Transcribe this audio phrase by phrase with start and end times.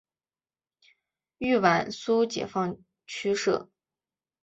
[1.37, 3.69] 豫皖苏解放区设。